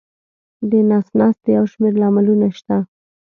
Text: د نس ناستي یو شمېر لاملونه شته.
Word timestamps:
د 0.69 0.71
نس 0.89 1.07
ناستي 1.19 1.49
یو 1.57 1.65
شمېر 1.71 1.93
لاملونه 2.01 2.47
شته. 2.57 2.77